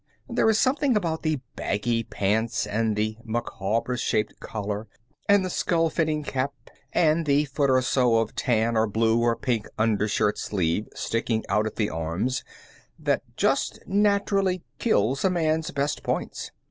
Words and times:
There 0.27 0.49
is 0.49 0.59
something 0.59 0.97
about 0.97 1.21
the 1.21 1.41
baggy 1.55 2.01
pants, 2.01 2.65
and 2.65 2.95
the 2.95 3.17
Micawber 3.23 3.97
shaped 3.97 4.39
collar, 4.39 4.87
and 5.29 5.45
the 5.45 5.49
skull 5.51 5.91
fitting 5.91 6.23
cap, 6.23 6.55
and 6.91 7.27
the 7.27 7.45
foot 7.45 7.69
or 7.69 7.83
so 7.83 8.15
of 8.17 8.35
tan, 8.35 8.75
or 8.75 8.87
blue, 8.87 9.21
or 9.21 9.35
pink 9.35 9.67
undershirt 9.77 10.39
sleeve 10.39 10.87
sticking 10.95 11.45
out 11.49 11.67
at 11.67 11.75
the 11.75 11.91
arms, 11.91 12.43
that 12.97 13.21
just 13.37 13.77
naturally 13.85 14.63
kills 14.79 15.23
a 15.23 15.29
man's 15.29 15.69
best 15.69 16.01
points. 16.01 16.49